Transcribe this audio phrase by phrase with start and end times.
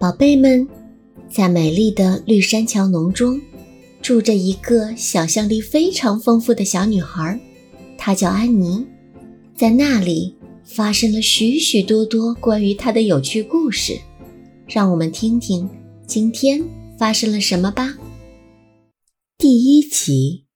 [0.00, 0.66] 宝贝们，
[1.28, 3.38] 在美丽的绿山桥农庄，
[4.00, 7.38] 住着一个想象力非常丰富的小女孩，
[7.98, 8.86] 她叫安妮。
[9.54, 10.34] 在那里
[10.64, 14.00] 发生了许许多多关于她的有趣故事，
[14.66, 15.68] 让我们听听
[16.06, 16.64] 今天
[16.98, 17.98] 发生了什么吧。
[19.36, 20.46] 第一集。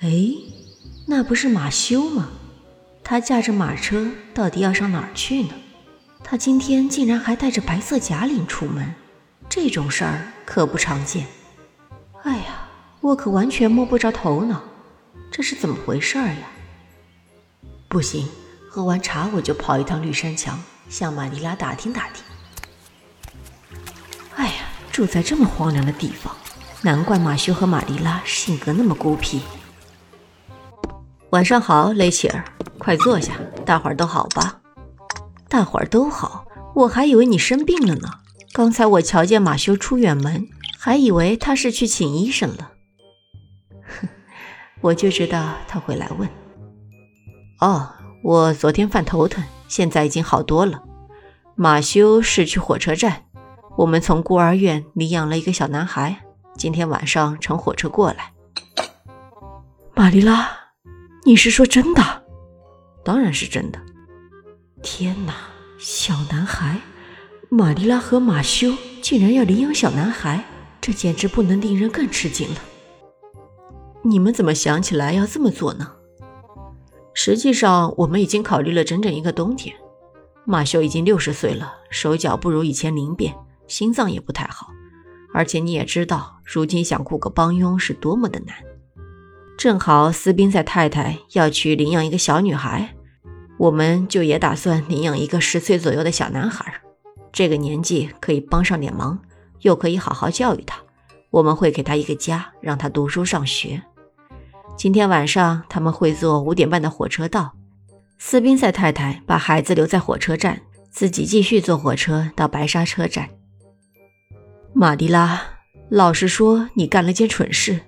[0.00, 0.28] 哎，
[1.06, 2.32] 那不是马修吗？
[3.02, 5.54] 他驾着马车，到底要上哪儿去呢？
[6.24, 8.94] 他今天竟然还带着白色假领出门，
[9.48, 11.26] 这种事儿可不常见。
[12.22, 12.68] 哎呀，
[13.00, 14.62] 我可完全摸不着头脑，
[15.30, 16.48] 这是怎么回事儿呀？
[17.88, 18.26] 不行，
[18.70, 22.24] 喝完茶我就跑一趟绿山墙，向玛丽拉打听打听。
[24.36, 26.34] 哎呀，住在这么荒凉的地方，
[26.80, 29.42] 难怪马修和玛丽拉性格那么孤僻。
[31.30, 32.44] 晚上好，雷切尔，
[32.78, 33.34] 快坐下。
[33.66, 34.61] 大伙儿都好吧？
[35.52, 38.08] 大伙儿都好，我还以为你生病了呢。
[38.54, 42.72] 刚才我瞧见马修出远门，还以为他是去请医生了。
[43.82, 44.08] 哼，
[44.80, 46.26] 我就知道他会来问。
[47.60, 47.90] 哦，
[48.24, 50.84] 我昨天犯头疼，现在已经好多了。
[51.54, 53.24] 马修是去火车站，
[53.76, 56.24] 我们从孤儿院领养了一个小男孩，
[56.56, 58.32] 今天晚上乘火车过来。
[59.94, 60.48] 玛丽拉。
[61.26, 62.22] 你是说真的？
[63.04, 63.78] 当然是真的。
[64.82, 65.34] 天哪，
[65.84, 66.80] 小男孩，
[67.48, 70.44] 玛丽拉和马修竟然要领养小男孩，
[70.80, 72.60] 这简直不能令人更吃惊了。
[74.02, 75.94] 你们怎么想起来要这么做呢？
[77.14, 79.74] 实际上，我们已经考虑了整整一个冬天。
[80.44, 83.34] 马修已经六十岁了，手脚不如以前灵便，
[83.66, 84.68] 心脏也不太好，
[85.34, 88.54] 而且你也知道，如今想雇个帮佣是多么的难。
[89.58, 92.94] 正好斯宾塞太太要去领养一个小女孩，
[93.62, 96.80] 我们就也打算领养一个十岁左右的小男孩。
[97.30, 99.20] 这个年纪可以帮上点忙，
[99.60, 100.80] 又可以好好教育他。
[101.30, 103.80] 我们会给他一个家，让他读书上学。
[104.76, 107.52] 今天晚上他们会坐五点半的火车到。
[108.18, 113.28] 斯宾塞太太把孩子留在火车站，自己继续坐火车到白沙车站。
[114.74, 115.40] 玛蒂拉，
[115.88, 117.82] 老实说，你干了件蠢事。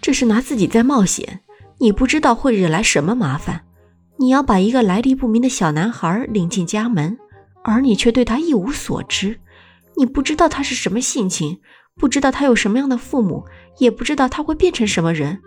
[0.00, 1.40] 这是拿自己在冒险，
[1.78, 3.66] 你不知道会惹来什么麻烦。
[4.20, 7.18] 你要把一个来历不明的小男孩领进家门，
[7.64, 9.40] 而你却对他一无所知。
[9.96, 11.58] 你不知道他是什么性情，
[11.96, 13.46] 不知道他有什么样的父母，
[13.78, 15.40] 也不知道他会变成什么人。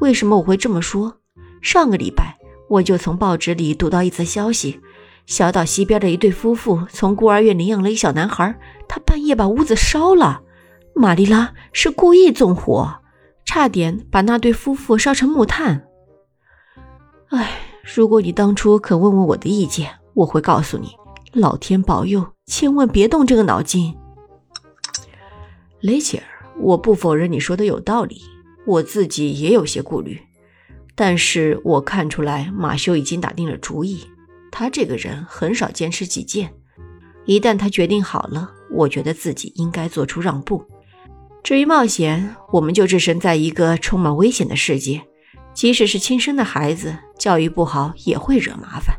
[0.00, 1.20] 为什么我会这么说？
[1.62, 2.36] 上个礼拜
[2.68, 4.80] 我就从报纸里读到一则消息：
[5.24, 8.54] 小岛西边的一对夫妇从孤儿院领养了一小男孩，
[8.86, 10.42] 他半夜把屋子烧了。
[10.94, 13.00] 玛丽拉是故意纵火。
[13.46, 15.88] 差点把那对夫妇烧成木炭。
[17.30, 17.50] 哎，
[17.94, 20.90] 如果你当初肯问问我的意见，我会告诉你，
[21.32, 23.96] 老天保佑，千万别动这个脑筋。
[25.80, 26.24] 雷切尔，
[26.60, 28.20] 我不否认你说的有道理，
[28.66, 30.20] 我自己也有些顾虑，
[30.94, 34.02] 但是我看出来马修已经打定了主意，
[34.52, 36.52] 他这个人很少坚持己见，
[37.24, 40.62] 一旦他决定好了，我觉得自己应该做出让步。
[41.42, 45.07] 至于冒险，我们就置身在一个充满危险的世界，
[45.58, 48.96] 即使是亲生的孩子，教育不好也会惹麻烦。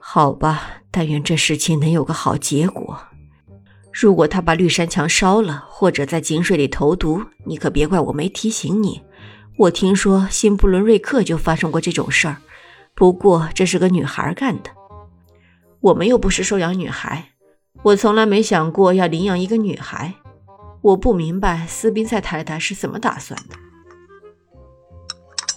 [0.00, 2.98] 好吧，但愿这事情能有个好结果。
[3.92, 9.02] 如果他把绿山墙烧了，或者在井水里投毒，你可别怪我没提醒你。
[9.56, 12.38] 我听说新布伦瑞克就发生过这种事儿，
[12.96, 14.70] 不过这是个女孩干的。
[15.78, 17.28] 我们又不是收养女孩，
[17.84, 20.14] 我从来没想过要领养一个女孩。
[20.82, 23.54] 我不明白斯宾塞太太是怎么打算的。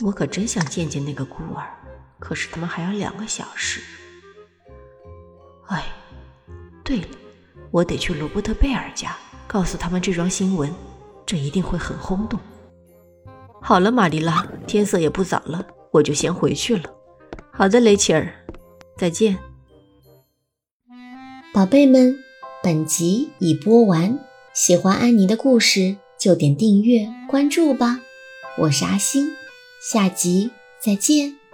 [0.02, 1.66] 我可真想见见那个孤儿，
[2.20, 3.82] 可是他们还要两个小时。
[5.68, 5.84] 哎，
[6.84, 7.08] 对了，
[7.72, 10.74] 我得去罗伯特贝尔家，告诉他们这桩新闻，
[11.26, 12.40] 这一定会很轰动。
[13.62, 16.90] 好了，玛丽拉，天色也不早了，我就先回去了。
[17.52, 18.32] 好的，雷切尔，
[18.98, 19.38] 再见。
[21.54, 22.18] 宝贝们，
[22.62, 24.20] 本集已播完。
[24.54, 28.00] 喜欢安妮的故事，就点订阅关注吧。
[28.60, 29.32] 我是阿星，
[29.90, 30.52] 下集
[30.82, 31.47] 再见。